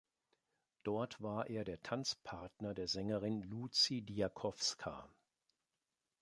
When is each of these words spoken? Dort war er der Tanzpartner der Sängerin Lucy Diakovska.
Dort 0.81 1.21
war 1.21 1.45
er 1.51 1.63
der 1.63 1.83
Tanzpartner 1.83 2.73
der 2.73 2.87
Sängerin 2.87 3.43
Lucy 3.43 4.01
Diakovska. 4.01 5.07